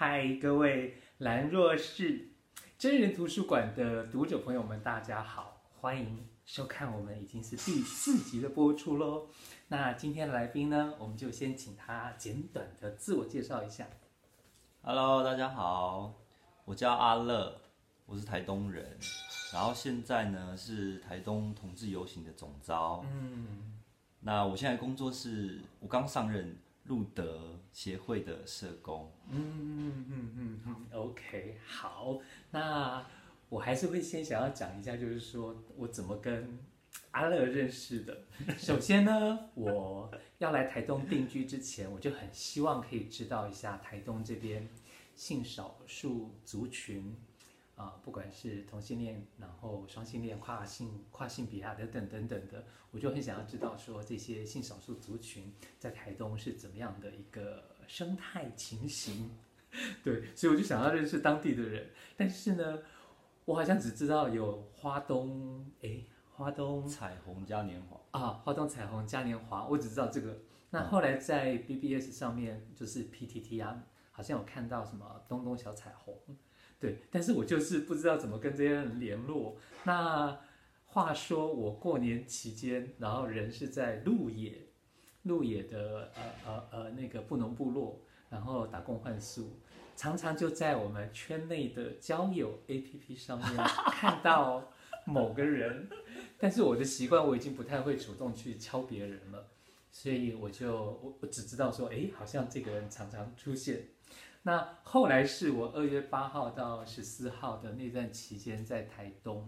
[0.00, 2.28] 嗨，各位兰若市
[2.78, 9.26] 真人图书馆的读者朋友们，大家好，欢迎收看我们已经是第四集的播出喽。
[9.66, 13.88] 那今天的来宾呢，我们就先请他简短的自我介绍一下。
[14.82, 16.14] Hello，大家好，
[16.64, 17.60] 我叫阿乐，
[18.06, 18.96] 我是台东人，
[19.52, 23.04] 然后现在呢是台东同志游行的总召。
[23.12, 23.76] 嗯，
[24.20, 26.56] 那我现在工作是，我刚上任。
[26.88, 32.18] 路德协会的社工，嗯嗯嗯嗯嗯，OK，好，
[32.50, 33.06] 那
[33.48, 36.58] 我还是会先想要讲一下，就是说我怎么跟
[37.10, 38.22] 阿乐认识的。
[38.56, 44.68] 首先呢， 我要来台东定居之前，我就很希望可以知道一下台东这边
[45.14, 47.14] 性少数族群。
[47.78, 59.30] 啊，不管是同性恋，然后双性恋、跨性、跨性别啊等等等等的，我就很想要知道说这些性少数族群在台东是怎么样的一个生态情形。
[60.02, 61.88] 对，所以我就想要认识当地的人。
[62.16, 62.82] 但是呢，
[63.44, 66.02] 我好像只知道有花东，哎，
[66.32, 70.36] 花东彩虹嘉年华啊，花东彩虹嘉年华，我只知道这个。
[70.70, 76.14] 那后来在 BBS 上面，就是 PTT 啊，好像有看到什么东东小彩虹。
[76.80, 79.56] 对，但是我就是不知道怎么跟这些人联络。
[79.84, 80.38] 那
[80.84, 84.68] 话说，我过年期间，然后人是在鹿野，
[85.22, 89.58] 鹿野的呃呃呃那个布农部落，然后打工换宿，
[89.96, 93.48] 常常就在我们圈内的交友 APP 上面
[93.90, 94.72] 看到
[95.04, 95.88] 某个人，
[96.38, 99.48] 但是我的习惯我已经不太会主动去敲别人了，
[99.90, 103.88] 所以我就我我只知道说，哎，好像这个人常常出现。
[104.48, 109.46] 那后来是我二月八号到十四号的那段期间在台东，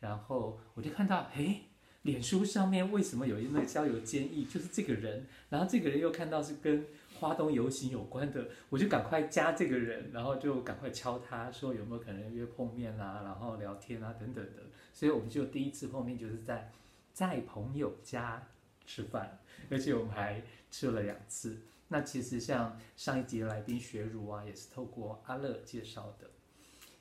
[0.00, 1.64] 然后我就看到，哎，
[2.00, 6.86] 脸书上面为什么有一个交友建议，就是这个人，然后这个人又看到是跟
[7.20, 14.62] 花东游行有关的，我就赶快加这个人，然后就赶快敲他说有没有可能约碰面啊，然后聊天啊等等的，
[14.94, 16.72] 所以我们就第一次碰面就是在
[17.12, 18.42] 在朋友家
[18.86, 19.40] 吃饭，
[19.70, 20.40] 而且我们还
[20.70, 21.58] 吃了两次。
[21.90, 26.30] 那其实像上一集的来宾学儒啊，也是透过阿乐介绍的。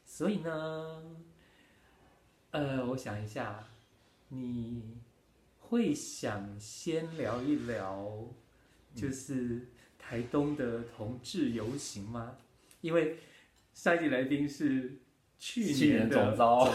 [0.05, 1.03] 所以呢，
[2.51, 3.67] 呃，我想一下，
[4.29, 4.97] 你
[5.59, 8.33] 会想先聊一聊，
[8.95, 9.67] 就是
[9.99, 12.37] 台东的同志游行吗？
[12.79, 13.17] 因为
[13.73, 15.01] 上一集来宾是
[15.37, 16.73] 去年的总招，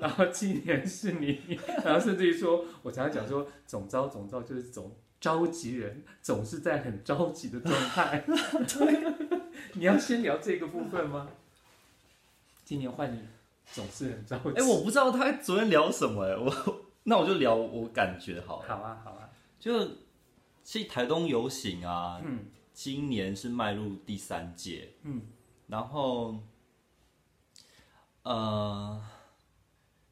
[0.00, 4.90] 然后今年是你，然后甚至于说，我常常讲说，总招总招就是总。
[5.20, 9.30] 召集人总是在很着急的状态， 对，
[9.74, 11.28] 你要先聊这个部分吗？
[12.64, 13.20] 今年换你，
[13.70, 14.58] 总是很着急。
[14.58, 18.68] 哎，我不知道他昨天聊什么哎，我那我就聊我感觉好了。
[18.68, 19.86] 好啊，好啊，就
[20.62, 25.20] 其实台东游行啊，嗯，今年是迈入第三届，嗯，
[25.66, 26.38] 然后，
[28.22, 29.02] 呃，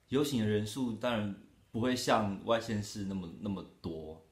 [0.08, 1.34] 游行的人数当然
[1.70, 4.22] 不会像外县市那么那么多。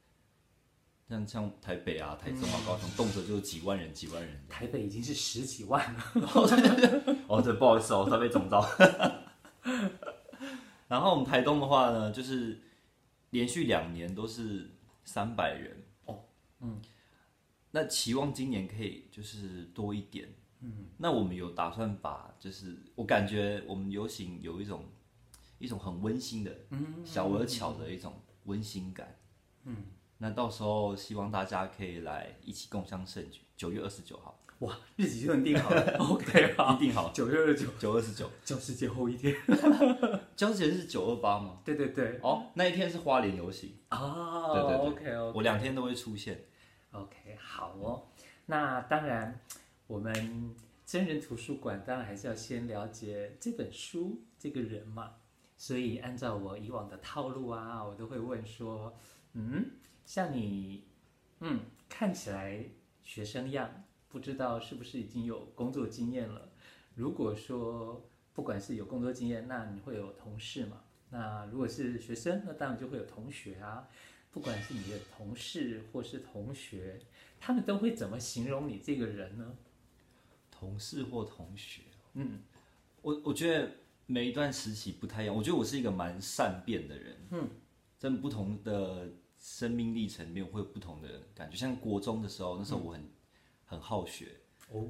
[1.09, 4.44] 像像台北啊、台中啊、高雄，动辄就是几万人、几万人。
[4.49, 6.00] 台北已经是十几万了。
[6.34, 8.67] 哦对对对，哦对，不好意思哦，台北总召。
[10.89, 12.59] 然后我们台东的话呢，就是
[13.31, 14.69] 连续两年都是
[15.05, 15.84] 三百人。
[16.06, 16.25] 哦，
[16.61, 16.81] 嗯。
[17.71, 20.28] 那期望今年可以就是多一点。
[20.61, 20.87] 嗯。
[20.97, 24.84] 那我们有打算把，就是我感觉我们游行有一种
[25.59, 26.53] 一种很温馨的，
[27.05, 29.16] 小而巧的一种温馨感。
[29.65, 29.77] 嗯。
[30.19, 33.41] 那到时候希望大家可以来一起共襄盛举。
[33.56, 35.97] 九月二十九号，哇，日子就能定好了。
[35.99, 37.10] OK，好，一定好。
[37.10, 39.34] 九月二十九，九二十九，教师节后一天。
[40.37, 41.59] 教师节是九二八吗？
[41.65, 42.19] 对对对。
[42.22, 43.75] 哦，那一天是花莲游行。
[43.91, 44.87] 哦，对对对。
[44.88, 45.37] OK OK。
[45.38, 46.44] 我两天都会出现。
[46.93, 48.09] OK，好哦。
[48.44, 49.41] 那当然，
[49.87, 50.54] 我们
[50.84, 55.12] 真人图书馆当然还是要先了解这本书这个人嘛。
[55.56, 58.94] 所以按照我以往的套路啊，我都会问说，
[59.33, 59.65] 嗯。
[60.06, 60.84] 像你，
[61.41, 62.65] 嗯，看起来
[63.03, 66.48] 学生样，不知道是不是已经有工作经验了？
[66.95, 70.81] 如果说不管是有工作经验，那你会有同事嘛？
[71.10, 73.89] 那如果是学生，那当然就会有同学啊。
[74.31, 77.01] 不管是你的同事或是同学，
[77.41, 79.57] 他们都会怎么形容你这个人呢？
[80.51, 81.83] 同事或同学，
[82.15, 82.42] 嗯，
[83.03, 83.71] 我我觉得
[84.07, 85.34] 每一段时期不太一样。
[85.34, 87.51] 我觉得我是一个蛮善变的人，嗯，
[87.98, 89.09] 在不同的。
[89.47, 93.10] 生命历程里面会有不同的感觉，像国中的时候，那时候我很、嗯、
[93.65, 94.41] 很好学。
[94.72, 94.84] 哦，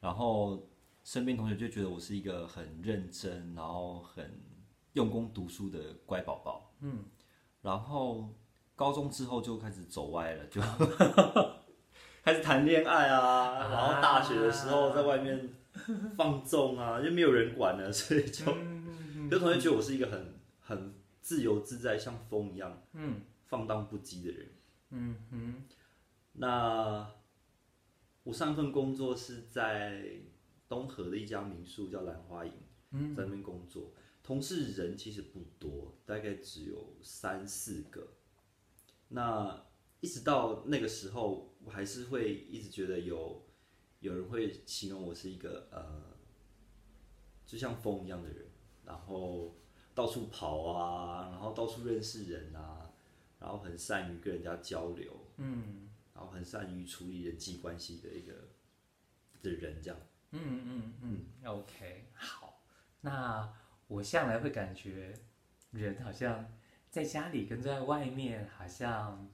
[0.00, 0.64] 然后
[1.02, 4.40] 身边同学就觉得我是一个很认真，然后很
[4.92, 7.04] 用功读书的乖宝宝，嗯，
[7.62, 8.32] 然后
[8.76, 10.60] 高中之后就开始走歪了，就
[12.22, 15.50] 开始谈恋爱啊，然后大学的时候在外面
[16.16, 18.44] 放纵啊，就没有人管了，所以就，
[19.32, 24.48] 有同学觉得我是一个很很自由自在，像风一样，嗯，放荡不羁的人，
[24.90, 25.64] 嗯哼。
[26.32, 27.10] 那
[28.22, 30.20] 我上一份工作是在
[30.68, 32.52] 东河的一家民宿，叫兰花营，
[33.14, 38.08] 在那边工作，同事人其实不多，大概只有三四个。
[39.08, 39.64] 那
[40.00, 43.46] 一直到那个时候，我还是会一直觉得有
[44.00, 46.16] 有人会形容我是一个呃，
[47.46, 48.46] 就像风一样的人，
[48.84, 49.56] 然后
[49.94, 52.75] 到处跑啊，然后到处认识人啊，
[53.46, 58.32] 然后很善于跟人家交流，嗯，然后很善于处理人际关系的一个
[59.40, 59.96] 的人，这样。
[60.32, 62.60] 嗯嗯嗯，OK，好。
[63.02, 63.48] 那
[63.86, 65.14] 我向来会感觉
[65.70, 66.44] 人好像。
[66.88, 69.28] 在家里跟在外面好像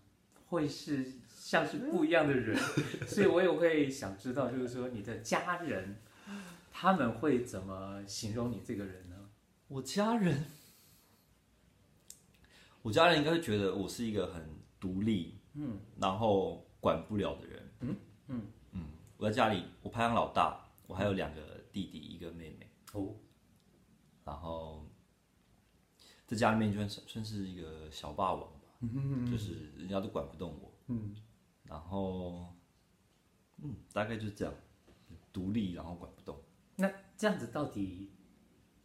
[0.48, 2.58] 会是像是不一样的人，
[3.06, 5.98] 所以我也会想知道，就是说你的家人
[6.72, 9.30] 他们会怎么形容你这个人呢？
[9.68, 10.44] 我家人，
[12.82, 14.46] 我家人应该会觉得我是一个很
[14.78, 17.96] 独立，嗯，然后管不了的人，嗯
[18.28, 18.42] 嗯
[18.72, 18.84] 嗯。
[19.16, 21.40] 我在家里，我排行老大，我还有两个
[21.72, 23.14] 弟弟，一个妹妹，哦，
[24.24, 24.86] 然后。
[26.24, 31.14] 在家里面就算算是一个小霸王吧，就是人家都管不动我，嗯，
[31.64, 32.46] 然后，
[33.58, 34.54] 嗯，大概就是这样，
[35.30, 36.40] 独立然后管不动。
[36.76, 38.12] 那这样子到底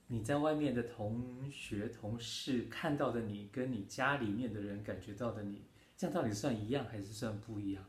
[0.08, 5.66] 你在外面的同学同事看到的你，跟你家里面的人感觉到的你，
[5.96, 7.84] 这样到底算一样还是算不一样？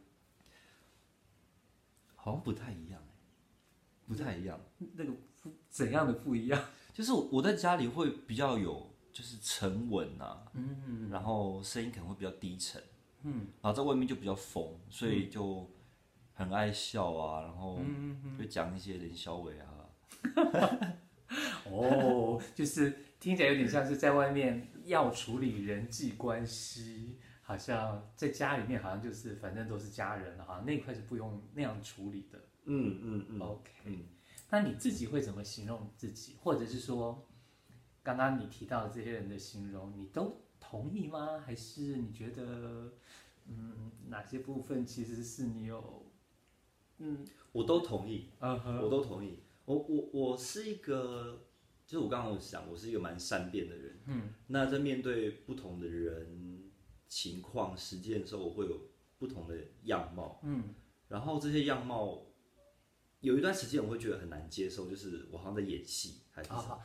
[2.14, 3.00] 好像不太一样，
[4.06, 4.60] 不太一样。
[4.94, 5.12] 那个
[5.68, 6.62] 怎样的不一样？
[6.92, 8.86] 就是我在家里会比较有。
[9.10, 12.80] 就是沉稳呐、啊，嗯，然后声音可能会比较低沉，
[13.24, 15.68] 嗯，然后在外面就比较疯，所以就
[16.34, 17.80] 很爱笑啊，然后
[18.38, 19.88] 就讲一些人笑伟啊，
[21.70, 34.04] 哦，就是听起来有点像是在外面要处理人际关系，好像在家里面好像就是反正都是家人了，好像那块是不用那样处理的，嗯嗯嗯，OK，嗯，
[34.50, 37.24] 那你自己会怎么形容自己，或者是说？
[38.00, 41.42] 刚刚你提到的这些人的形容，你都同意吗？
[41.44, 42.90] 还是你觉得，
[43.46, 46.06] 嗯，哪些部分其实是你有，
[46.96, 47.22] 嗯，
[47.52, 48.80] 我都同意，uh.
[48.80, 49.40] 我都同意。
[49.68, 51.44] 我我我是一个，
[51.86, 56.70] 就是我刚刚有想，我是一个蛮善变的人，嗯，那在面对不同的人、
[57.06, 58.88] 情况、实践的时候，我会有
[59.18, 60.74] 不同的样貌，嗯，
[61.08, 62.24] 然后这些样貌
[63.20, 66.62] 有一段时间我会觉得很难接受，就是我好像在演戏，还是什么。
[66.62, 66.80] Uh huh.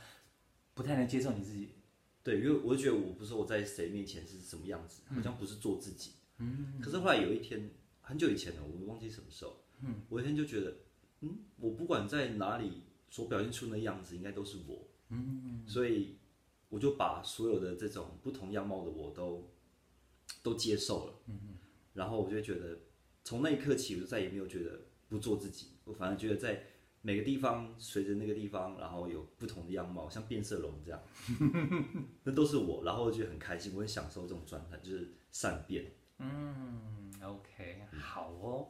[0.74, 1.76] 不太能接受你自己，
[2.22, 6.14] 对，因为我就觉得我不是我在谁面前是什么样子，好像不是做自己。
[6.40, 7.70] 嗯，可是后来有一天，
[8.02, 9.64] 很久以前了，我忘记什么时候。
[9.82, 10.76] 嗯，我一天就觉得，
[11.24, 14.88] 嗯，我不管在哪里所表现出的样子，应该都是我。
[15.10, 16.18] 嗯，所以
[16.70, 19.50] 我就把所有的这种不同样貌的我都
[20.42, 21.14] 都接受了。
[21.28, 21.58] 嗯，
[21.94, 22.78] 然后我就觉得，
[23.24, 26.68] 从那一刻起，我就再也没有觉得不做自己，我反而觉得在。
[27.06, 31.04] 每个地方随着那个地方，然后有不同的样貌，像变色龙这样，
[32.24, 35.92] 那都是我，然后我觉得很开心，我很享受这种状态，就是善变。
[36.20, 38.70] 嗯，OK，好哦。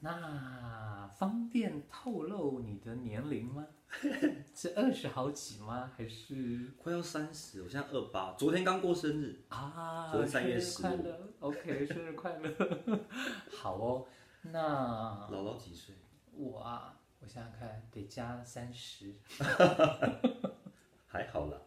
[0.00, 3.66] 那方便透露你的年龄吗？
[4.54, 5.90] 是二十好几吗？
[5.96, 7.62] 还是快要三十？
[7.62, 11.06] 我现在二八，昨天刚过生日啊，昨天三月十五。
[11.40, 12.52] OK，生日快乐。
[13.50, 14.06] 好哦，
[14.42, 15.94] 那姥姥几岁？
[16.32, 16.92] 我啊。
[17.18, 19.14] 我想想看，得加三十，
[21.08, 21.58] 还好啦，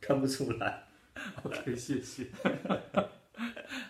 [0.00, 0.84] 看不出来。
[1.42, 2.30] OK，谢谢。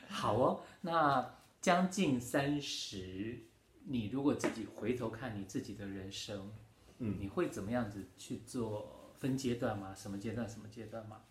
[0.09, 3.45] 好哦，那将近三十，
[3.85, 6.53] 你如果自己回头看你自己的人生，
[6.99, 9.95] 嗯，你会怎么样子去做分阶段吗？
[9.95, 10.49] 什么阶段？
[10.49, 11.25] 什么阶段吗？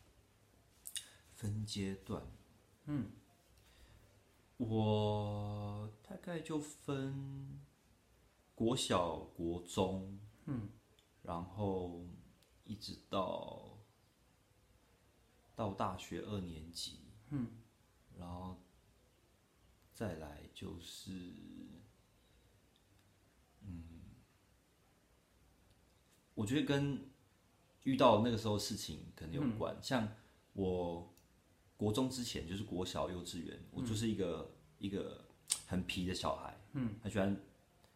[1.35, 2.23] 分阶段，
[2.85, 3.11] 嗯，
[4.57, 7.59] 我大概就分。
[8.53, 10.69] 国小、国中，嗯，
[11.23, 12.05] 然后
[12.63, 13.79] 一直到
[15.55, 17.47] 到大学二年级，嗯，
[18.19, 18.61] 然后
[19.95, 21.11] 再来就是，
[26.41, 26.99] 我觉得跟
[27.83, 29.73] 遇到那个时候事情可能有关。
[29.75, 30.07] 嗯，像
[30.53, 31.13] 我
[31.77, 35.23] 国中之前就是国小、幼稚园，我就是一个一个
[35.67, 37.37] 很皮的小孩，嗯，很喜欢。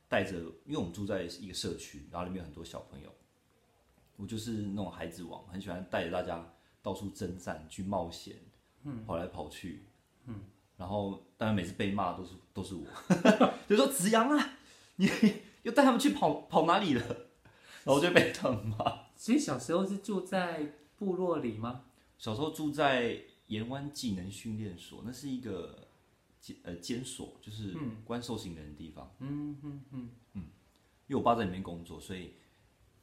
[0.08, 3.12] 带着，因为我们住在一个社区，然后里面有很多小朋友，
[4.16, 6.48] 我就是那种孩子王，很喜欢带着大家
[6.84, 8.36] 到处征战、去冒险，
[8.84, 9.88] 嗯，跑来跑去，
[10.28, 10.42] 嗯，
[10.78, 12.86] 然后当然每次被骂都是都是我，
[13.68, 14.58] 就说子阳啊，
[14.98, 15.10] 你
[15.64, 17.04] 又带他们去跑跑哪里了？
[17.86, 18.78] 然后我就被他们骂。
[19.16, 21.86] 所以小时候是住在部落里吗？
[22.18, 25.88] 小时候住在盐湾技能训练所，那是一个
[26.42, 27.74] 监呃监所，就是
[28.04, 29.10] 关受刑人的地方。
[29.20, 30.42] 嗯嗯嗯嗯。
[31.08, 32.34] 因为我爸在里面工作，所以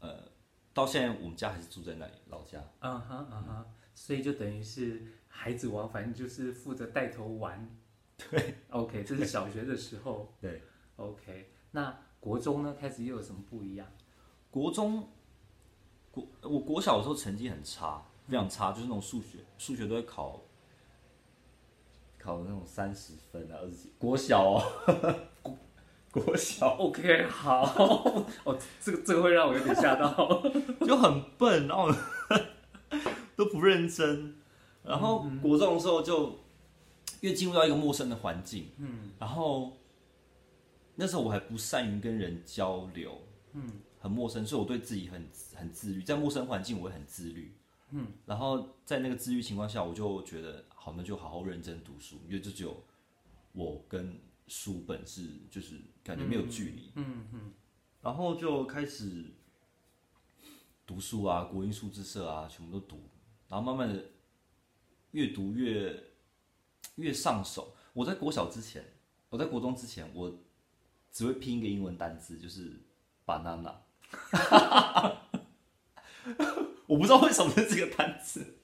[0.00, 0.28] 呃，
[0.74, 2.60] 到现在我们家还是住在那里老家。
[2.80, 7.70] 嗯哼嗯哼，所以就等于是孩子王，反正就是负责带头玩。
[8.16, 10.34] 对，OK，这是小学的时候。
[10.40, 10.62] 对
[10.96, 12.74] ，OK，那国中呢？
[12.74, 13.86] 开始又有什么不一样？
[14.52, 15.09] 国中，
[16.11, 20.42] 国我国小的时候成绩很差，非常差，就是那种数学，数学都会考，
[22.18, 23.92] 考那种三十分啊，二十几。
[23.99, 24.62] 国小哦，
[25.42, 25.56] 国
[26.23, 27.62] 国小，OK，好，
[28.44, 30.42] 哦，这个这个会让我有点吓到，
[30.87, 31.90] 就很笨，然后
[33.35, 34.35] 都不认真，
[34.85, 36.40] 然后国中的时候就，
[37.23, 39.78] 因为进入到一个陌生的环境，嗯，然后
[40.97, 43.16] 那时候我还不善于跟人交流，
[43.54, 43.80] 嗯。
[44.02, 47.54] 很陌生，所以我对自己很很自律，在陌生环境我会很自律，
[47.90, 52.82] 嗯，然后在那个自律情况下，我就觉得好，那就好好认真读书，因为这只有
[53.52, 57.52] 我跟书本是就是感觉没有距离，嗯嗯，嗯，
[58.00, 59.25] 然后就开始
[60.85, 62.99] 读书啊，国英数字社啊，全部都读，
[63.49, 64.04] 然后慢慢的
[65.12, 66.02] 越读越
[66.97, 67.73] 越上手。
[67.92, 68.85] 我在国小之前，
[69.30, 70.37] 我在国中之前，我
[71.12, 72.80] 只会拼一个英文单字，就是
[73.25, 73.76] banana。
[74.12, 75.23] 哈哈哈，
[76.87, 78.59] 我不知道为什么是这个单词，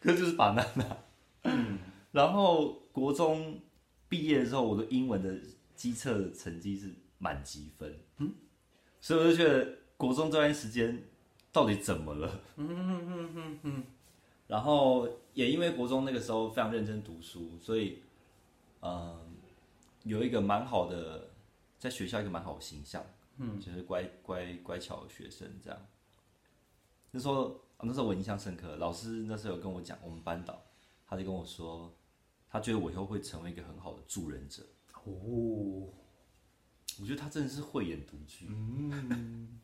[0.00, 0.96] 可就是 banana。
[1.42, 1.78] 嗯，
[2.12, 3.60] 然后国中
[4.08, 5.36] 毕业之后，我的英文的
[5.74, 7.98] 基测成绩是满级分。
[8.18, 8.32] 嗯，
[9.00, 11.02] 所以我就觉得国中这段时间
[11.50, 12.40] 到底怎么了？
[12.56, 13.84] 嗯嗯嗯嗯嗯。
[14.46, 18.02] 然后也因为国中那个时候非常认真读书，所以
[18.82, 19.18] 嗯，
[20.04, 21.30] 有一个蛮好的
[21.78, 23.02] 在学校一个蛮好的形象。
[23.42, 25.86] 嗯，就是乖乖乖巧的学生这样。
[27.10, 30.62] 那时候，那时候我印象深刻，老师那时候有跟我讲，我们班导，
[31.06, 31.92] 他就跟我说，
[32.48, 34.62] 他觉得我以后会成为一个很好的助人者。
[35.04, 35.92] 哦，
[37.00, 38.46] 我觉得他真的是慧眼独具。
[38.48, 39.60] 嗯，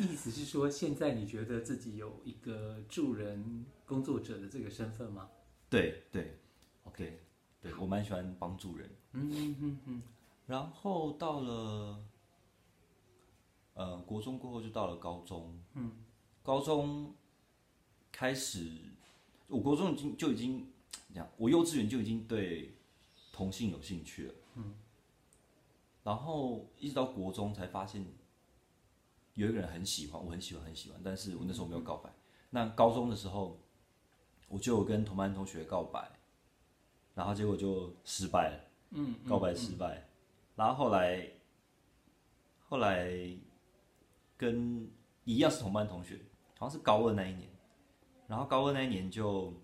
[0.00, 5.30] 意思是说，现在你觉得自己有一个助人工作者的这个身份吗？
[5.70, 6.36] 对对
[6.84, 7.20] ，OK，
[7.62, 8.90] 对，我蛮喜欢帮助人。
[9.12, 10.02] 嗯嗯嗯嗯，
[10.46, 12.04] 然后到了。
[13.74, 15.92] 呃，国中过后就到了高中，嗯，
[16.42, 17.14] 高中
[18.12, 18.70] 开始，
[19.48, 20.70] 我国中已经就已经
[21.14, 22.74] 讲，我幼稚园就已经对
[23.32, 24.74] 同性有兴趣了，嗯，
[26.04, 28.04] 然后一直到国中才发现
[29.34, 32.10] 有一个人很喜欢，我很喜欢很喜欢，但是我那时候没有告白。
[32.10, 32.14] 嗯，
[32.50, 33.58] 那高中的时候，
[34.48, 36.06] 我就有跟同班同学告白，
[37.14, 40.04] 然后结果就失败了，嗯，告白失败，嗯，
[40.56, 41.26] 然后后来，
[42.68, 43.34] 后来。
[44.42, 44.90] 跟
[45.22, 46.18] 一样是同班同学，
[46.58, 47.48] 好像是高二那一年，
[48.26, 49.54] 然后高二那一年就，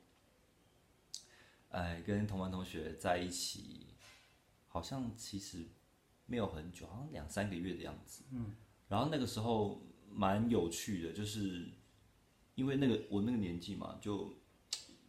[1.71, 3.89] 哎，跟同班同学在一起，
[4.69, 5.67] 好像其实
[6.27, 8.23] 没有很久，好像两三个月的样子。
[8.31, 8.55] 嗯，
[8.87, 11.69] 然后那个时候蛮有趣的，就是
[12.55, 14.33] 因为那个我那个年纪嘛，就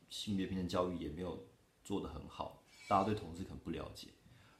[0.09, 1.45] 性别平等教育也没有
[1.83, 4.07] 做得很好，大家对同志可能不了解，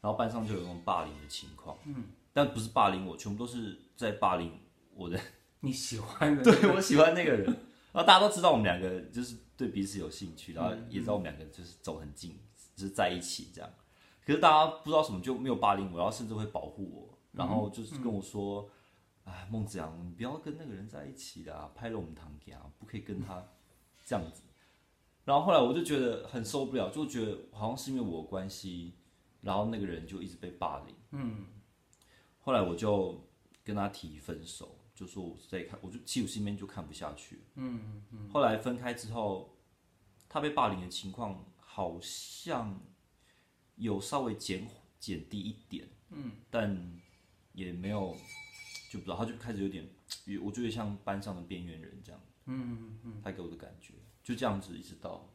[0.02, 1.76] 然后班上就有那种霸凌的情况。
[1.88, 4.52] 嗯，但不是霸凌我，全部都是在霸凌。
[5.00, 5.18] 我的
[5.62, 12.38] 你喜欢的，对，我喜欢那个人，然后大家都知道我们两个就是对彼此有兴趣，然后也知道我们两个就是走很近，
[12.76, 13.70] 就是在一起这样。
[14.26, 18.70] 可是大家不知道什么就没有霸凌我，然后甚至会保护我，然后就是跟我说
[19.26, 23.44] ：“哎，孟子阳，你不要跟那个人在一起啦，拍了我们堂家，不可以跟他
[24.06, 24.44] 这样子。”
[25.26, 28.96] 然后后来我就觉得很受不了，就觉得好像是因为我的关系，
[29.42, 30.96] 然后那个人就一直被霸凌。
[31.12, 31.46] 嗯，
[32.40, 33.28] 后来我就
[33.64, 34.79] 跟他提分手。
[35.00, 37.40] 就说我在看，我就其实我心里面就看不下去。
[37.56, 38.30] 嗯嗯。
[38.30, 39.58] 后来分开之后，
[40.28, 42.78] 他被霸凌的情况好像
[43.78, 44.68] 有稍微减
[45.00, 45.88] 减低一点。
[46.10, 46.34] 嗯。
[46.50, 47.00] 但
[47.54, 48.14] 也没有，
[48.92, 49.90] 就不知道，他就开始有点，
[50.42, 52.22] 我觉得像班上的边缘人这样。
[52.48, 53.22] 嗯嗯嗯。
[53.24, 55.34] 他给我的感觉就这样子，一直到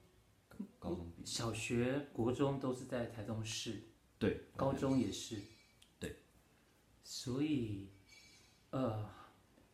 [0.78, 1.26] 高中毕业。
[1.26, 3.82] 小学、国中都是在台中市。
[4.18, 4.42] 对。
[4.56, 5.40] 高中也是。
[5.98, 6.16] 对。
[7.02, 7.88] 所以，
[8.68, 9.23] 呃。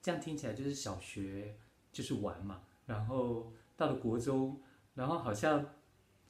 [0.02, 1.56] 这样听起来就是小学
[1.92, 4.60] 就是玩嘛，然后到了国中，
[4.94, 5.74] 然后好像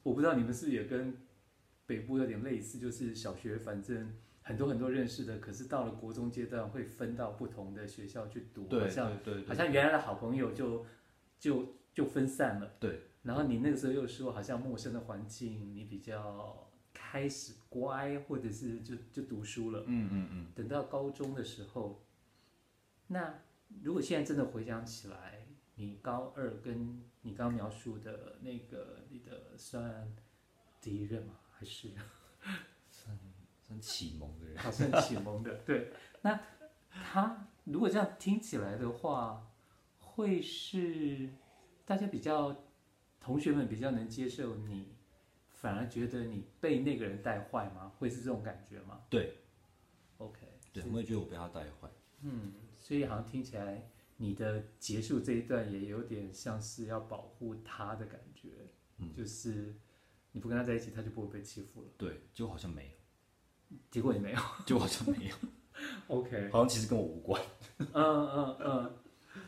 [0.03, 1.17] 我不知道你们是不是也跟
[1.85, 10.85] 北部有点类似，就是小学反正很多很多认识的，可是到了国中阶段会分到不同的学校去读，好像对，对，对，好像原来的好朋友就
[11.39, 13.01] 就就分散了，对。
[13.23, 19.83] 然后你那个时候又说好像陌生的环境，你比较开始乖，或者是就就读书了。
[19.85, 20.47] 嗯嗯嗯。
[20.55, 22.03] 等到高中的时候，
[23.05, 23.39] 那
[23.83, 30.13] 如果现在真的回想起来，你高二跟你刚刚描述的那个你的算
[30.79, 31.39] 第一任吗？
[31.51, 31.89] 还是
[32.91, 33.17] 算
[33.61, 34.57] 算启蒙的人？
[34.57, 35.55] 好，算启蒙的。
[35.65, 36.39] 对，那
[36.89, 39.51] 他如果这样听起来的话，
[39.99, 41.29] 会是
[41.85, 42.55] 大家比较
[43.19, 44.95] 同学们比较能接受你。
[45.49, 47.91] 反而觉得你被那个人带坏吗？
[47.99, 48.99] 会是这种感觉吗？
[49.11, 49.37] 对
[50.17, 50.39] ，OK，
[50.73, 51.87] 对，我也觉得我被他带坏。
[52.21, 52.53] 嗯，
[52.91, 58.49] 所以好像听起来你的结束这一段也有点像是要保护他的感觉，
[58.97, 59.73] 嗯，就是
[60.33, 61.87] 你不跟他在一起，他就不会被欺负了。
[61.97, 62.97] 对，就好像没
[63.69, 65.35] 有，结果也没有， 就好像没有。
[66.09, 67.41] OK，好像其实跟我无关。
[67.77, 68.93] 嗯嗯嗯，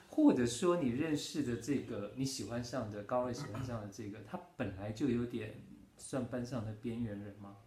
[0.07, 5.53] 或者说你认识的这个你喜欢上的高二喜欢上的这个，他本来就有点。
[5.95, 7.57] 算班上的边缘人吗？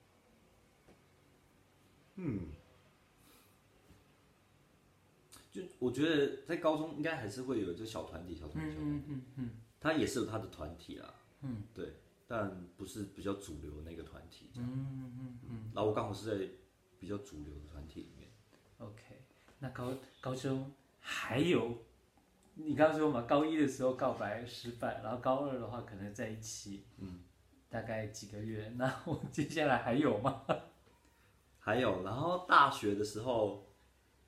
[2.17, 2.49] 嗯，
[5.57, 9.01] 就我觉得在高中应该还是会有这小团体、小团体、小团体。
[9.01, 11.15] 嗯嗯嗯，他也是有他的团体啦。
[11.41, 11.95] 嗯，对，
[12.27, 14.51] 但不是比较主流那个团体。
[14.57, 15.71] 嗯嗯嗯嗯。
[15.75, 16.53] 然后我刚好是在
[16.99, 18.29] 比较主流的团体里面。
[18.79, 19.03] OK，
[19.59, 20.71] 那高高中
[21.01, 21.79] 还有，
[22.55, 26.85] 你刚刚说嘛，高一的时候告白失败，然后高二的话可能在一起。
[26.99, 27.21] 嗯。
[27.69, 30.45] 大概几个月，那我接下来还有吗？
[31.59, 33.66] 还有，然后大学的时候，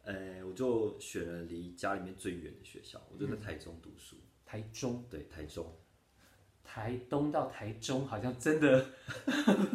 [0.08, 4.16] 呃，我就选了离家里面最远的学校，我就在台中读书。
[4.46, 5.04] 台中？
[5.10, 5.70] 对，台中。
[6.64, 8.86] 台东到台中好像真的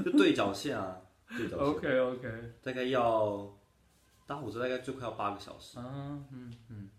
[0.04, 1.00] 就对角线啊，
[1.38, 1.60] 对角线。
[1.60, 2.54] OK OK。
[2.64, 3.56] 大概要
[4.26, 5.78] 搭火车大概最快要八个小时。
[5.78, 6.90] 嗯嗯嗯。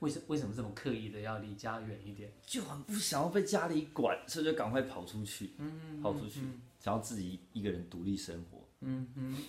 [0.00, 2.30] 为什为什么这么刻意的要离家远一点？
[2.46, 8.68] 就很不想要被家里管，所以就赶快跑出去，嗯，跑出去，嗯、想要自己一个人独立生活。
[8.80, 9.42] 嗯嗯。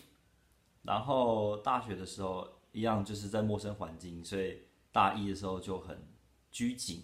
[0.83, 4.61] 然后大学的时候一样，就是在陌生环境，所以
[4.91, 5.97] 大一的时候就很
[6.51, 7.03] 拘谨，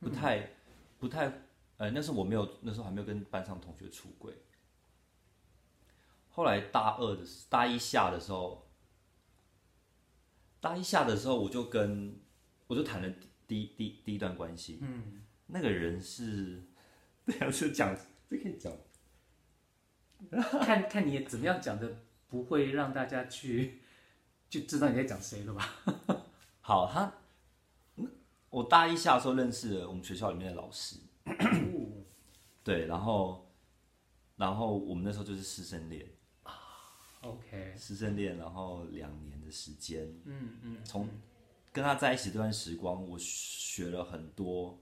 [0.00, 0.50] 不太、嗯、
[0.98, 1.32] 不太，
[1.76, 4.34] 呃，那时候我没有，那时候还没有跟班上同学出轨。
[6.30, 8.68] 后来大二的大一下的时候，
[10.60, 12.20] 大一下的时候我就跟。
[12.68, 13.08] 我就谈了
[13.46, 16.64] 第第第一段关系，嗯，那个人是，
[17.24, 18.72] 这样是讲，这可以讲，
[20.64, 23.82] 看看你怎么样讲的，不会让大家去
[24.48, 25.76] 就知道你在讲谁了吧？
[26.60, 27.12] 好，他，
[28.50, 30.96] 我大一下的时候认识了我们学校里面的老师，
[32.64, 33.50] 对，然后，
[34.36, 36.08] 然后我们那时候就是师生恋
[37.22, 41.08] ，OK，师生恋，然后两年的时间，嗯嗯，从。
[41.72, 44.80] 跟他在一起这段时光，我学了很多，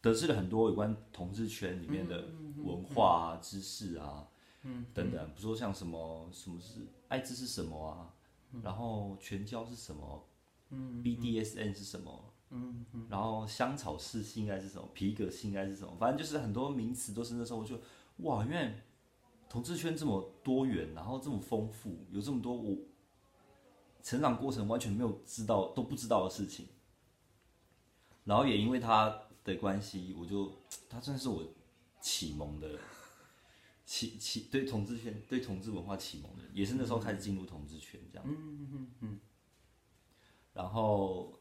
[0.00, 2.28] 得知了很多有关同志圈里面的
[2.58, 4.28] 文化啊、知识啊，
[4.94, 5.26] 等等。
[5.34, 8.14] 比如说像什么什么是艾滋是什么啊，
[8.60, 10.28] 然后全交是什么？
[10.70, 17.78] 嗯，BDSN 是什么，嗯然后香草式性爱是什么，皮革性爱是什么，反正就是很多名词都是那时候我就
[18.18, 18.74] 哇，因为
[19.48, 22.76] 同志圈这么多元，然后这么丰富，有这么多我。
[24.02, 26.66] 成长过程完全没有知道都不知道的事情，
[28.24, 30.50] 然后也因为他的关系，我就
[30.90, 31.44] 他算是我
[32.00, 32.76] 启蒙的
[33.84, 38.24] 启启对同志圈对同志文化启蒙的，也是那时候开始进入同志圈这样。
[38.28, 39.20] 嗯嗯嗯。
[40.52, 41.38] 然后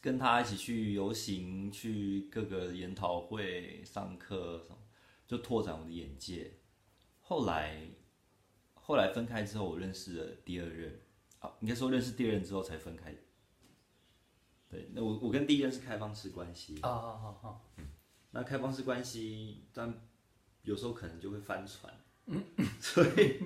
[0.00, 4.78] 跟他一起去游行，去各个研讨会上课什么，
[5.26, 6.58] 就拓展我的眼界。
[7.20, 7.88] 后来
[8.74, 11.00] 后来分开之后，我认识了第二任。
[11.38, 13.16] 啊，应该说认识第二任之后才分开。
[14.68, 16.78] 对，那我我跟第一任是开放式关系。
[16.82, 17.60] 啊啊啊啊。
[17.78, 17.88] 嗯，
[18.32, 20.09] 那开放式关系，但
[20.62, 21.92] 有时候可能就会翻船。
[22.26, 22.42] 嗯。
[22.80, 23.40] 所以，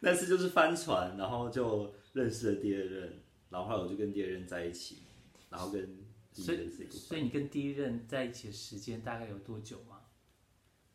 [0.00, 5.02] 那次就是翻船，然后就认识了第二任，然后后来我就跟第二任在一起，
[5.50, 5.84] 然后跟
[6.32, 6.92] 第一任是一个。
[6.92, 10.00] 所以你跟第一任在一起的时间大概有多久吗？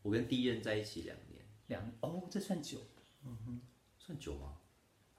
[0.01, 1.41] 我跟第一任在一起两年。
[1.67, 2.79] 两哦，这算久。
[3.23, 3.61] 嗯哼，
[3.97, 4.57] 算久吗？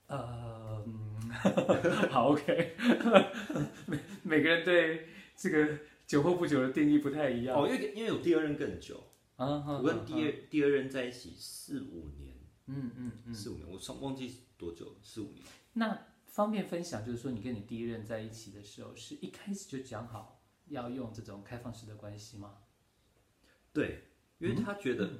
[0.08, 0.84] 呃，
[2.10, 2.74] 好，OK，
[3.86, 7.56] 每每个人对这个久或不久的定义不太一样。
[7.56, 9.06] 哦，因为因为有第二任更久啊，
[9.46, 15.44] 我跟第二第二任在一起四五年，嗯嗯嗯，四五年，我忘忘记多久，四五年。
[15.74, 22.58] 那方便分享，就是说你跟你第一任在一起的时候，是一开始就讲好要用这种开放式的关系吗？
[23.72, 24.04] 对，
[24.38, 25.10] 因为他觉得。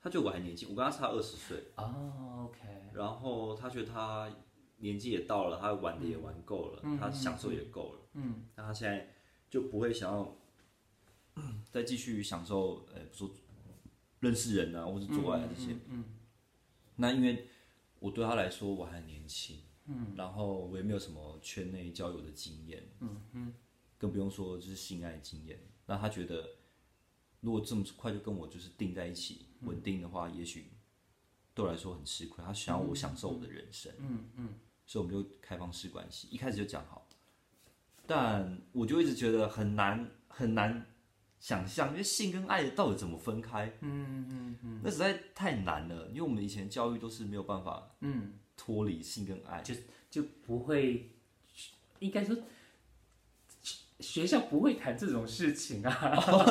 [0.00, 1.72] 他觉得我还年轻，我跟他差二十岁。
[1.76, 2.60] 哦，OK。
[2.92, 4.30] 然后他觉得他
[4.76, 8.00] 年纪也到了，他玩的也玩够了，嗯、他享受也够了。
[8.12, 8.44] 嗯。
[8.54, 9.14] 那他现在
[9.48, 10.36] 就不会想要
[11.70, 13.30] 再继续享受，呃，说
[14.24, 15.76] 认识人啊，或是做爱这些。
[15.88, 16.04] 嗯。
[16.96, 17.46] 那因为
[17.98, 23.54] 我对他来说我还年轻，嗯，然后我也没有什么圈内交友的经验，嗯嗯，
[23.98, 25.58] 更不用说就是性爱经验。
[25.86, 26.48] 那他觉得
[27.40, 30.70] 如果这么快就跟我就是定在一起稳定的话，也许
[31.52, 32.44] 对我来说很吃亏。
[32.44, 34.48] 他想要我享受我的人生，嗯嗯，
[34.86, 37.06] 所以我们就开放式关系，一开始就讲好。
[38.06, 40.86] 但我就一直觉得很难很难
[41.44, 43.70] 想象，因为性跟爱到底怎么分开？
[43.82, 46.08] 嗯嗯嗯，那实在太难了。
[46.08, 49.74] 因为我们以前教育都是没有办法，嗯，脱离性跟爱，就
[50.10, 51.10] 就不会，
[51.98, 52.34] 应该说
[54.00, 56.46] 学校不会谈这种事情啊，好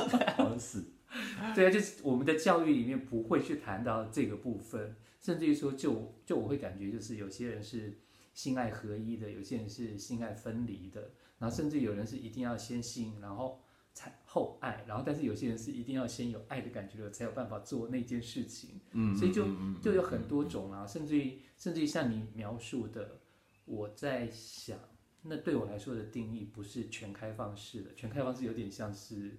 [0.48, 0.84] 像是，
[1.56, 7.98] 对啊，就是我们的教育里面不会去谈到这个部分，甚至于说就，就就我会感觉就是有些人是
[8.36, 11.10] 性爱合一的，有些人是性爱分离的。
[11.40, 13.60] 然后甚至有人是一定要先性，然后
[13.94, 18.82] 才后爱，然后但是有些人是一定要先有爱的感觉了，才有办法做那件事情。
[18.92, 19.46] 嗯，所以就
[19.82, 23.20] 就有很多种啊，甚至于甚至于像你描述的，
[23.66, 24.78] 我在想，
[25.22, 29.38] 那对我来说的定义不是全开放式的，全开放式有点像是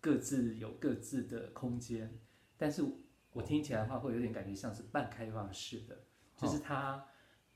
[0.00, 2.18] 各自有各自的空间，
[2.56, 2.84] 但是
[3.32, 6.04] 我听起来的话会有点感觉像是半开放式的，
[6.36, 7.06] 就是他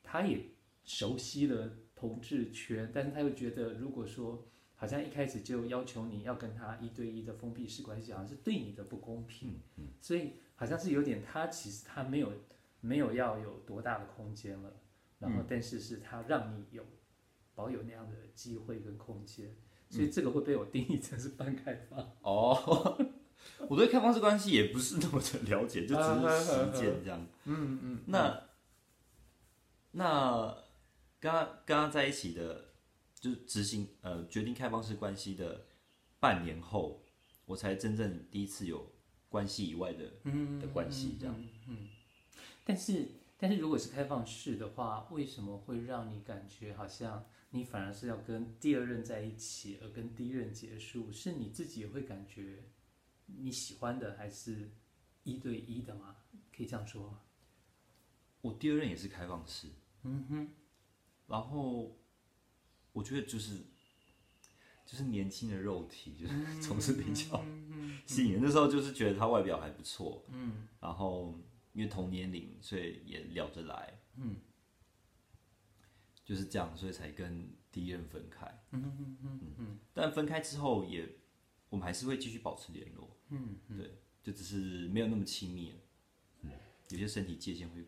[0.02, 0.46] 他也
[0.84, 1.78] 熟悉了。
[1.98, 12.30] 同志圈，但是他又觉得，如果说好像一开始就要求你要跟他一对一的封闭式关系，好像是对你的不公平，嗯，所以好像是有点他其实他没有
[12.80, 14.70] 没有要有多大的空间了，
[15.18, 16.84] 然后但是是他让你有
[17.54, 19.56] 保有那样的机会跟空间，
[19.88, 21.98] 所以这个会被我定义成是半开放。
[22.20, 22.98] 哦，
[23.68, 27.26] 我对开放式关系也不是那么的了解，就只是 实践这样。
[27.44, 28.42] 嗯嗯，那
[29.92, 30.56] 那。
[31.18, 32.65] 刚刚刚刚在一起的，
[33.26, 35.66] 就是执行呃决定开放式关系的
[36.20, 37.02] 半年后，
[37.44, 38.92] 我才真正第一次有
[39.28, 40.12] 关系以外的
[40.60, 41.34] 的关系这样。
[41.36, 41.88] 嗯，嗯，
[42.62, 51.10] 但是但是如果是开放式的话，为什么会让你感觉好像你反而是要跟第二任在一起，而跟第一任结束？
[51.10, 52.70] 是你自己也会感觉
[53.26, 54.70] 你喜欢的还是
[55.24, 56.18] 一对一的吗？
[56.56, 57.22] 可以这样说吗？
[58.40, 59.66] 我第二任也是开放式。
[60.04, 60.48] 嗯哼。
[61.26, 61.98] 然后，
[62.96, 63.58] 我觉得就是，
[64.86, 67.44] 就是年轻的肉体，就是总是比较
[68.06, 68.42] 吸引人。
[68.42, 71.38] 那时候就是觉得他外表还不错，嗯，然后
[71.74, 74.36] 因为同年龄，所以也聊得来，嗯，
[76.24, 79.78] 就是这样，所以才跟第一任分开，嗯嗯嗯嗯。
[79.92, 81.06] 但分开之后也，
[81.68, 85.78] 我们还是会继续保持联络，嗯，对，就只是没有那么亲密了，
[86.44, 86.50] 嗯，
[86.88, 87.86] 有些身体界限会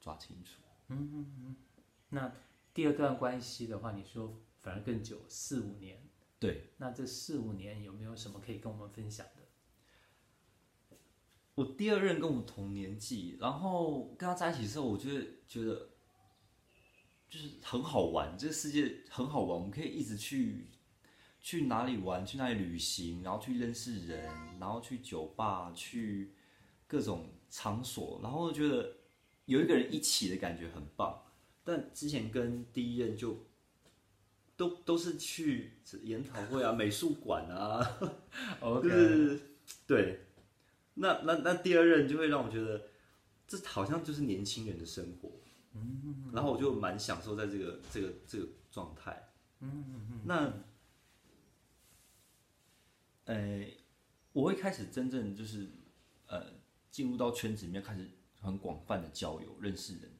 [0.00, 1.56] 抓清楚，嗯嗯嗯，
[2.08, 2.32] 那。
[2.74, 6.00] 第二段关系的话，你说反而更久，四五年。
[6.38, 10.96] 对，那这四五年有没有什么可以跟我们分享的？
[11.56, 15.10] 我第二任跟我同年纪，然后跟他在一起的时候，我就
[15.48, 15.88] 觉得
[17.28, 20.68] 就是很好玩，这个世界很好玩，我们可以一直去
[21.40, 24.24] 去哪里玩，去哪里旅行，然后去认识人，
[24.60, 26.32] 然后去酒吧，去
[26.86, 28.96] 各种场所，然后觉得
[29.46, 31.20] 有一个人一起的感觉很棒。
[31.64, 33.44] 但之前跟第一任就
[34.58, 37.98] 都都是去研讨会啊、 美术馆啊
[38.60, 39.40] ，OK，就是
[39.86, 40.26] 对。
[40.94, 42.88] 那那那第二任就会让我觉得，
[43.46, 45.30] 这好像就是年轻人的生活，
[45.74, 50.52] 嗯，然后我就蛮享受在这个这个这个状态，嗯嗯那，
[53.26, 53.64] 呃，
[54.32, 55.70] 我会开始真正就是
[56.26, 56.52] 呃
[56.90, 60.10] 进入到圈子里面，开始很广泛的交友、认识人。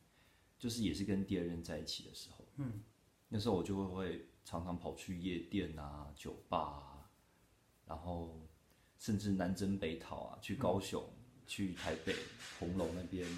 [0.60, 2.82] 就是也是跟第二任在一起的时候，嗯，
[3.28, 7.04] 那时候我就会会常常跑去夜店啊、酒吧啊，
[7.86, 8.48] 然后
[8.98, 11.04] 甚至南征北讨啊，去高雄、
[11.46, 12.16] 去台北、
[12.58, 13.28] 红楼那边，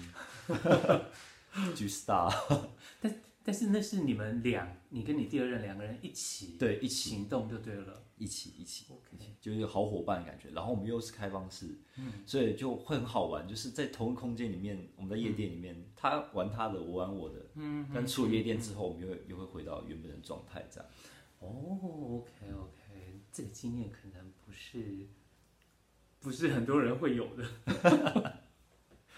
[1.75, 2.33] 去 star。
[3.01, 8.03] 但但是那是你们两，你跟你第二任两个人一起，对，一起行动就对了。
[8.17, 10.49] 一起一起，OK，就是一个好伙伴的感觉。
[10.51, 13.47] 然后我们又是开放式，嗯，所以就会很好玩。
[13.47, 17.89] 就是在同一空间里面，我们在夜店里面，嗯、他玩他的，我玩我的，嗯。
[17.91, 20.87] 但出了夜店之后，我们又又会回到原本的状态，这样。
[21.39, 21.47] 哦
[22.19, 25.07] ，OK OK，这个经验可能不是
[26.19, 27.43] 不是很多人会有的，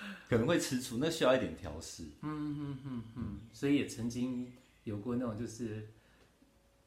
[0.30, 2.04] 可能会吃醋，那需要一点调试。
[2.22, 4.52] 嗯嗯嗯嗯，所以也曾经
[4.84, 5.88] 有过那种就是。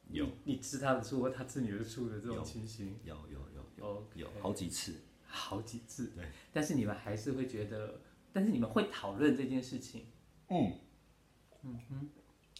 [0.09, 6.13] 有你，你吃他的醋，他吃你的醋的这种情形，有有有有有好几次，好几次。
[6.15, 7.99] 对，但是你们还是会觉得，
[8.31, 10.05] 但是你们会讨论这件事情。
[10.47, 10.79] 嗯
[11.63, 12.09] 嗯哼，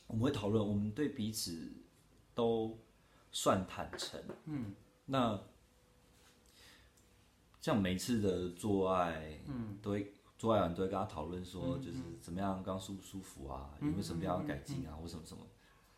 [0.07, 1.71] 我们会讨论，我们对彼此
[2.35, 2.77] 都
[3.31, 4.21] 算坦诚。
[4.43, 5.41] 嗯，那
[7.61, 15.43] 像每次的做爱，嗯，都会做爱完都会跟他讨论说，就是怎么样，刚刚舒不舒服啊，有没有什么地方要改进啊，或什么什么。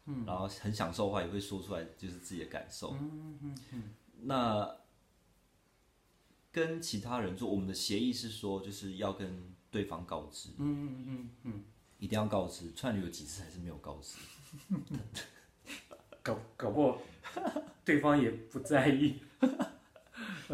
[0.06, 2.96] 嗯，然后很享受的话，也会说出来，就是自己的感受。
[3.00, 3.84] 嗯嗯嗯。
[4.22, 4.78] 那
[6.52, 10.50] 跟其他人做，我们的协议是说，就是要跟对方告知。
[10.58, 11.64] 嗯嗯嗯嗯。
[12.00, 14.18] 一定要告知，串流有几次还是没有告知？
[16.24, 17.02] 搞搞不好，
[17.84, 19.22] 对方也不在意。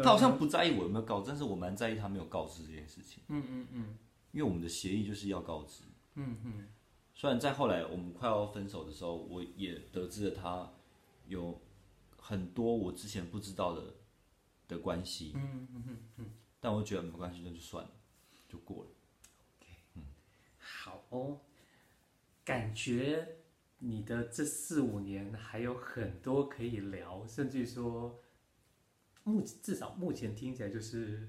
[0.02, 3.22] 他好像不在意我有没有告知，但是我蛮在意他没有告知这件事情。
[3.28, 3.98] 嗯嗯嗯。
[4.32, 5.84] 因为我们的协议就是要告知。
[6.14, 6.68] 嗯嗯。
[7.14, 10.70] 虽然在后来我们快要分手的时候，我也得知了他
[11.26, 11.60] 有
[12.18, 13.94] 很多我之前不知道的
[14.68, 15.32] 的关系。
[15.34, 16.30] 嗯嗯嗯嗯。
[16.60, 17.90] 但我觉得没关系，那就算了，
[18.48, 18.90] 就过了。
[19.58, 20.02] OK，嗯，
[20.58, 21.40] 好哦。
[22.44, 23.36] 感觉
[23.78, 28.18] 你的这四五年还有很多可以聊，甚至于说，
[29.26, 31.28] 目至少目前听起来就是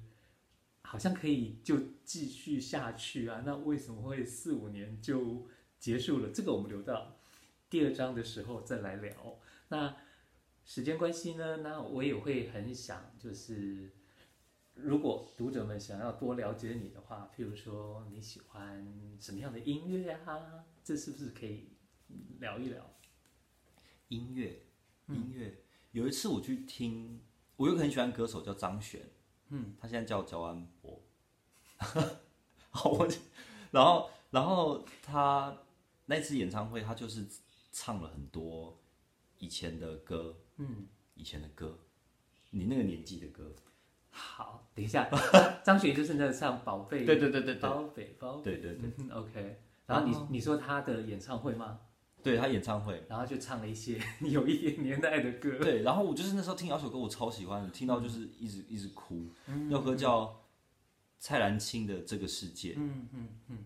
[0.82, 3.44] 好像可以就继续下去啊。
[3.46, 5.48] 那为什么会四五年就？
[5.80, 7.20] 结束了，这个我们留到
[7.70, 9.38] 第二章的时候再来聊。
[9.68, 9.96] 那
[10.66, 13.92] 时间关系呢，那我也会很想，就是
[14.74, 21.70] 如果读者们想要多了解你的话，譬如说你喜欢什么样的音乐啊，这是不是可以
[22.40, 22.92] 聊一聊？
[24.08, 24.64] 音乐，
[25.10, 25.48] 音乐。
[25.48, 25.56] 嗯、
[25.92, 27.22] 有一次我去听，
[27.58, 29.02] 我有个很喜欢歌手叫张悬，
[29.50, 31.02] 嗯，他现在叫焦安博。
[32.72, 33.08] 好，我，
[33.72, 35.56] 然后，然后他。
[36.10, 37.28] 那次演唱会，他就是
[37.74, 38.80] 唱了很多
[39.40, 41.78] 以前的歌，嗯，以前的歌，
[42.52, 43.54] 你那个年纪的歌。
[44.10, 45.10] 好，等一下，
[45.66, 49.60] 张悬就是那个唱《宝贝》，对对对对，宝贝，宝贝，对对对，OK。
[49.86, 51.82] 然后你你说他的演唱会吗？
[52.24, 55.60] 对，他演唱会，然后就唱了一些 有一点年代的歌。
[55.60, 59.30] 对，然后我就是那时候听那首歌，我超喜欢的，听到就是一直一直哭。
[59.46, 60.44] 那首歌叫
[61.20, 62.74] 蔡澜清的《这个世界》。
[62.78, 63.66] 嗯嗯嗯。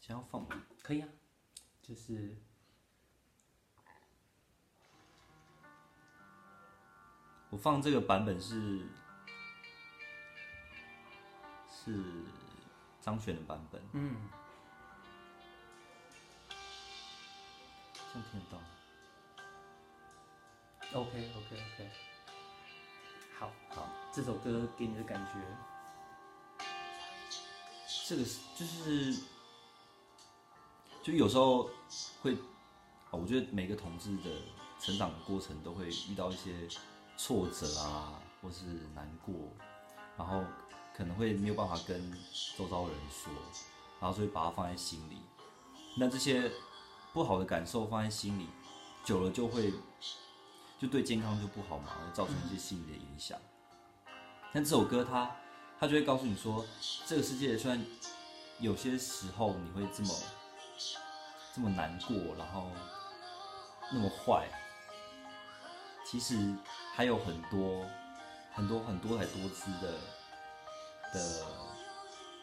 [0.00, 0.48] 想要放吗？
[0.82, 1.08] 可以啊，
[1.82, 2.36] 就是
[7.50, 8.86] 我放这个版本是
[11.68, 12.02] 是
[13.00, 14.16] 张悬的版本，嗯，
[18.22, 18.58] 听得到
[21.00, 21.90] ？OK OK OK，
[23.38, 25.32] 好，好，这首歌给你的感觉，
[28.06, 29.22] 这个是就是。
[31.02, 31.70] 就有时候
[32.20, 32.36] 会，
[33.12, 34.42] 我觉得每个同志的
[34.80, 36.66] 成长的过程都会遇到一些
[37.16, 39.32] 挫折啊，或是难过，
[40.16, 40.42] 然后
[40.96, 42.12] 可能会没有办法跟
[42.56, 43.32] 周遭人说，
[44.00, 45.18] 然后所以把它放在心里。
[45.96, 46.50] 那这些
[47.16, 48.46] 不好的感受放在心里，
[49.02, 49.72] 久了就会
[50.78, 53.38] 就对健康就不好嘛，会造成一些心理的影响。
[54.52, 55.34] 但这首歌它
[55.80, 56.62] 它就会告诉你说，
[57.06, 57.82] 这个世界虽然
[58.60, 60.14] 有些时候你会这么。
[61.54, 62.70] 这么难过，然后
[63.90, 64.46] 那么坏，
[66.04, 66.54] 其实
[66.94, 67.82] 还有很多
[68.52, 69.92] 很多很多还多姿的
[71.14, 71.46] 的，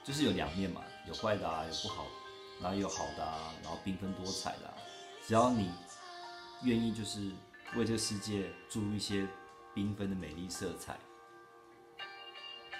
[0.03, 2.07] 就是有两面嘛，有坏的啊，有不好，
[2.63, 4.73] 然后有好的啊，然后缤纷多彩的。
[5.27, 5.71] 只要你
[6.63, 7.19] 愿意，就是
[7.75, 9.27] 为这个世界注入一些
[9.75, 10.97] 缤纷的美丽色彩，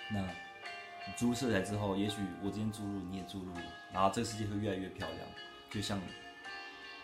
[0.10, 3.54] 那你注入色彩之后，也许我今天注入，你也注入，
[3.92, 5.20] 然后这个世界会越来越漂亮，
[5.70, 6.02] 就像。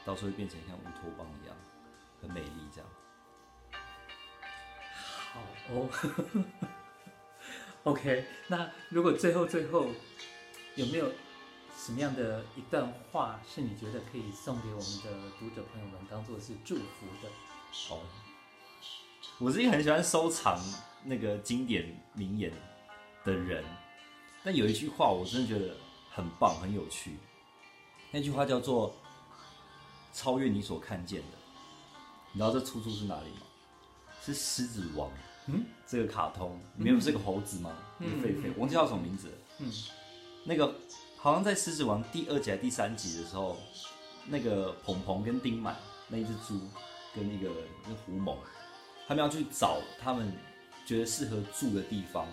[0.06, 1.56] 到时候会变成像乌托邦一样，
[2.20, 2.90] 很美丽这样。
[5.34, 5.40] 好
[5.70, 5.90] 哦，
[7.84, 8.26] OK。
[8.48, 9.88] 那如果最后最后
[10.76, 11.12] 有没有
[11.80, 17.30] 什么样的一段话是你觉得可以送给我们的读者朋友们，当做是祝福的？
[17.72, 18.02] 好，
[19.40, 20.60] 我是一个很喜欢收藏
[21.06, 22.52] 那个经典名言
[23.24, 23.64] 的人，
[24.44, 25.74] 但有一句话我真的觉得
[26.12, 27.16] 很棒，很有趣。
[28.12, 28.94] 那句话叫做。
[30.12, 31.38] 超越你所看见的，
[32.34, 33.42] 你知道这出处是哪里吗？
[34.20, 35.08] 是《狮子王》。
[35.46, 37.72] 嗯，这个卡通里面不是个猴子吗？
[38.00, 39.32] 嗯、狒狒，我忘记叫什么名字。
[39.60, 39.72] 嗯，
[40.46, 40.74] 那个
[41.22, 43.58] 好像在《狮子王》第二集还第三集的时候，
[44.28, 45.76] 那个鹏鹏跟丁满
[46.08, 46.62] 那一只猪
[47.14, 47.54] 跟那个
[47.84, 48.38] 那个狐獴，
[49.06, 50.32] 他们要去找他们
[50.86, 52.26] 觉得适合住的地方，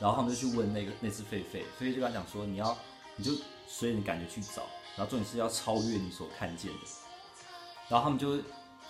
[0.00, 2.76] 然后他们就去问那个那只狒狒，狒狒就跟他讲说：“你要，
[3.14, 3.30] 你就
[3.68, 4.64] 随你感觉去找。”
[4.98, 6.78] 然后重点是要超越你所看见的，
[7.88, 8.36] 然后他们就，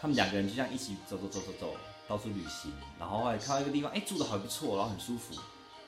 [0.00, 1.74] 他们两个人就这样一起走走走走走，
[2.08, 2.72] 到处旅行。
[2.98, 5.34] 然后后来看到一个地方，哎，住的还不错，然后很舒服。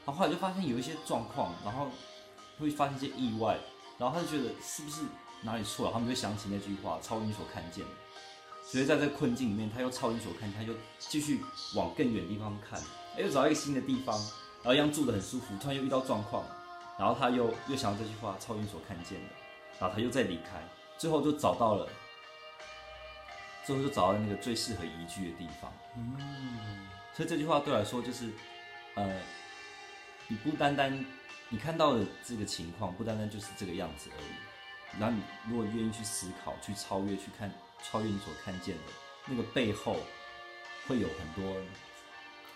[0.05, 1.89] 然后后来就发现有一些状况，然后
[2.61, 3.59] 会发生一些意外。
[3.99, 5.03] 然后他就觉得是不是
[5.43, 5.93] 哪里错了？
[5.93, 7.91] 他们就想起那句话：超越你所看见的。
[8.65, 11.41] 所以在这个困境里面，他又超越你所看见，他就继续
[11.75, 12.81] 往更远的地方看，
[13.17, 14.17] 哎，又找到一个新的地方。
[14.63, 16.45] 然后一样住得很舒服，突然又遇到状况，
[16.99, 19.29] 然后他又又想到这句话，超云所看见的，
[19.79, 20.63] 然后他又再离开，
[20.99, 21.89] 最后就找到了，
[23.65, 25.73] 最后就找到了那个最适合宜居的地方。
[25.97, 28.31] 嗯，所以这句话对我来说就是，
[28.97, 29.19] 呃，
[30.29, 30.93] 你不单单
[31.51, 38.83] 你看到的这个情况，不单单就是这个样子而已，然后你如果愿意去思考、去超越、去看超越你所看见的
[39.27, 39.99] 那个背后，
[40.89, 41.61] 会有很多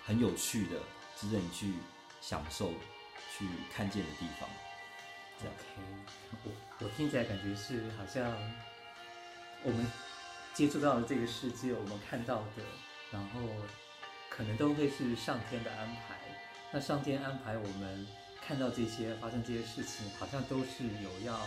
[0.07, 0.78] 很有趣的，
[1.14, 1.74] 值得你去。
[2.24, 2.72] 享受
[3.37, 4.48] 去看见的地方。
[5.42, 5.62] OK，
[6.42, 8.33] 我我听起来感觉是好像
[9.62, 9.87] 我们
[10.54, 12.62] 接触到的这个世界，我们看到的，
[13.11, 13.40] 然后
[14.30, 16.16] 可能都会是上天的安排。
[16.72, 18.07] 那上天安排我们
[18.46, 21.40] 看到这些发生这些事情，好像都是有要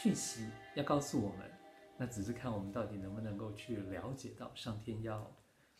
[0.00, 1.50] 讯息要告诉我们。
[1.96, 5.30] 那只是看我们到底能不能够去了解到上天要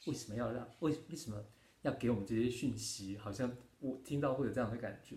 [0.07, 1.45] 为什么要让为为什么
[1.83, 3.55] 要给我们这些讯息，好像。
[3.81, 5.17] 我听到会有这样的感觉，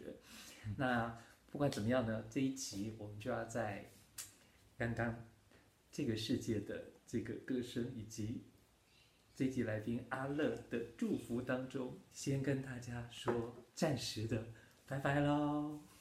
[0.76, 1.18] 那
[1.50, 3.90] 不管怎么样呢，这一集我们就要在
[4.78, 5.26] 刚刚
[5.90, 8.44] 这个世界的这个歌声以及
[9.34, 14.46] 这一集来宾阿乐的祝福当中，先跟大家说暂时的
[14.88, 15.97] 拜拜喽。